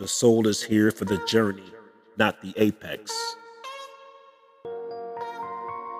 The 0.00 0.08
soul 0.08 0.48
is 0.48 0.62
here 0.62 0.90
for 0.90 1.04
the 1.04 1.18
journey, 1.26 1.74
not 2.16 2.40
the 2.40 2.54
apex. 2.56 3.12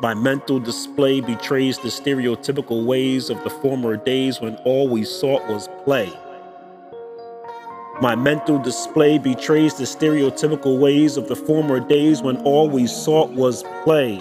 My 0.01 0.15
mental 0.15 0.59
display 0.59 1.21
betrays 1.21 1.77
the 1.77 1.91
stereotypical 1.91 2.87
ways 2.87 3.29
of 3.29 3.45
the 3.45 3.51
former 3.51 3.99
days 3.99 4.41
when 4.41 4.57
all 4.65 4.89
we 4.89 5.05
sought 5.05 5.47
was 5.51 5.69
play. 5.85 6.11
My 8.01 8.17
mental 8.17 8.59
display 8.59 9.19
betrays 9.19 9.75
the 9.75 9.85
stereotypical 9.85 10.79
ways 10.79 11.19
of 11.19 11.29
the 11.29 11.37
former 11.37 11.79
days 11.79 12.23
when 12.23 12.39
all 12.39 12.71
we 12.71 12.87
sought 12.87 13.29
was 13.33 13.65
play. 13.85 14.19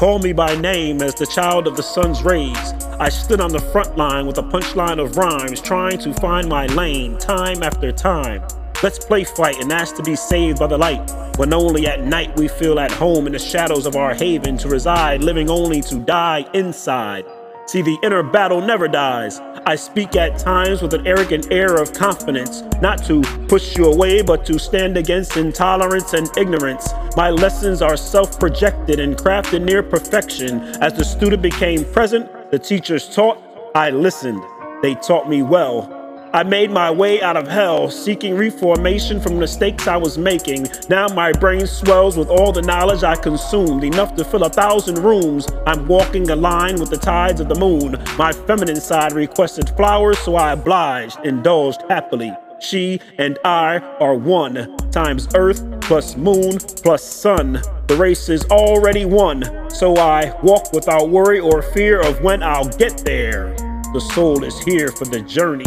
Call 0.00 0.18
me 0.18 0.32
by 0.32 0.54
name 0.54 1.02
as 1.02 1.14
the 1.14 1.26
child 1.26 1.66
of 1.66 1.76
the 1.76 1.82
sun's 1.82 2.22
rays. 2.22 2.56
I 2.98 3.10
stood 3.10 3.38
on 3.38 3.52
the 3.52 3.60
front 3.60 3.98
line 3.98 4.26
with 4.26 4.38
a 4.38 4.42
punchline 4.42 4.98
of 4.98 5.18
rhymes, 5.18 5.60
trying 5.60 5.98
to 5.98 6.14
find 6.14 6.48
my 6.48 6.64
lane 6.68 7.18
time 7.18 7.62
after 7.62 7.92
time. 7.92 8.42
Let's 8.82 8.98
play 9.04 9.24
fight 9.24 9.60
and 9.60 9.70
ask 9.70 9.96
to 9.96 10.02
be 10.02 10.16
saved 10.16 10.58
by 10.58 10.68
the 10.68 10.78
light. 10.78 11.06
When 11.36 11.52
only 11.52 11.86
at 11.86 12.02
night 12.02 12.34
we 12.38 12.48
feel 12.48 12.80
at 12.80 12.90
home 12.90 13.26
in 13.26 13.34
the 13.34 13.38
shadows 13.38 13.84
of 13.84 13.94
our 13.94 14.14
haven 14.14 14.56
to 14.56 14.70
reside, 14.70 15.22
living 15.22 15.50
only 15.50 15.82
to 15.82 15.96
die 15.96 16.46
inside. 16.54 17.26
See, 17.70 17.82
the 17.82 18.00
inner 18.02 18.24
battle 18.24 18.60
never 18.60 18.88
dies. 18.88 19.38
I 19.64 19.76
speak 19.76 20.16
at 20.16 20.40
times 20.40 20.82
with 20.82 20.92
an 20.92 21.06
arrogant 21.06 21.52
air 21.52 21.76
of 21.76 21.92
confidence, 21.92 22.62
not 22.82 23.04
to 23.04 23.22
push 23.46 23.76
you 23.76 23.84
away, 23.84 24.22
but 24.22 24.44
to 24.46 24.58
stand 24.58 24.96
against 24.96 25.36
intolerance 25.36 26.12
and 26.12 26.28
ignorance. 26.36 26.92
My 27.16 27.30
lessons 27.30 27.80
are 27.80 27.96
self 27.96 28.40
projected 28.40 28.98
and 28.98 29.16
crafted 29.16 29.62
near 29.62 29.84
perfection. 29.84 30.62
As 30.82 30.94
the 30.94 31.04
student 31.04 31.42
became 31.42 31.84
present, 31.92 32.50
the 32.50 32.58
teachers 32.58 33.08
taught, 33.14 33.40
I 33.76 33.90
listened. 33.90 34.42
They 34.82 34.96
taught 34.96 35.28
me 35.28 35.42
well. 35.42 35.99
I 36.32 36.44
made 36.44 36.70
my 36.70 36.92
way 36.92 37.20
out 37.20 37.36
of 37.36 37.48
hell, 37.48 37.90
seeking 37.90 38.36
reformation 38.36 39.20
from 39.20 39.36
mistakes 39.36 39.88
I 39.88 39.96
was 39.96 40.16
making. 40.16 40.68
Now 40.88 41.08
my 41.08 41.32
brain 41.32 41.66
swells 41.66 42.16
with 42.16 42.28
all 42.28 42.52
the 42.52 42.62
knowledge 42.62 43.02
I 43.02 43.16
consumed, 43.16 43.82
enough 43.82 44.14
to 44.14 44.24
fill 44.24 44.44
a 44.44 44.48
thousand 44.48 44.98
rooms. 44.98 45.48
I'm 45.66 45.88
walking 45.88 46.30
a 46.30 46.36
line 46.36 46.78
with 46.78 46.90
the 46.90 46.98
tides 46.98 47.40
of 47.40 47.48
the 47.48 47.56
moon. 47.56 47.96
My 48.16 48.30
feminine 48.32 48.80
side 48.80 49.12
requested 49.12 49.70
flowers, 49.70 50.20
so 50.20 50.36
I 50.36 50.52
obliged, 50.52 51.18
indulged 51.24 51.82
happily. 51.88 52.32
She 52.60 53.00
and 53.18 53.36
I 53.44 53.78
are 53.98 54.14
one, 54.14 54.76
times 54.92 55.26
earth 55.34 55.64
plus 55.80 56.16
moon 56.16 56.58
plus 56.58 57.02
sun. 57.02 57.60
The 57.88 57.96
race 57.96 58.28
is 58.28 58.44
already 58.52 59.04
won, 59.04 59.68
so 59.68 59.96
I 59.96 60.38
walk 60.44 60.72
without 60.72 61.10
worry 61.10 61.40
or 61.40 61.60
fear 61.60 62.00
of 62.00 62.20
when 62.22 62.44
I'll 62.44 62.68
get 62.68 62.98
there. 62.98 63.52
The 63.92 64.10
soul 64.14 64.44
is 64.44 64.56
here 64.60 64.92
for 64.92 65.06
the 65.06 65.22
journey 65.22 65.66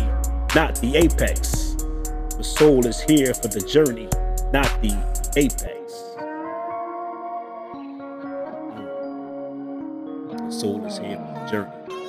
not 0.55 0.75
the 0.81 0.95
apex. 0.95 1.73
The 2.37 2.43
soul 2.43 2.85
is 2.85 3.01
here 3.01 3.33
for 3.33 3.47
the 3.47 3.61
journey, 3.61 4.07
not 4.51 4.69
the 4.81 4.93
apex. 5.35 5.93
The 10.37 10.51
soul 10.51 10.85
is 10.85 10.99
here 10.99 11.17
for 11.17 11.39
the 11.39 11.47
journey. 11.51 12.02